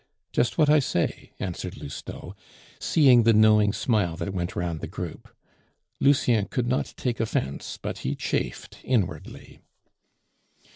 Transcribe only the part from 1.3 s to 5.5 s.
answered Lousteau, seeing the knowing smile that went round the group.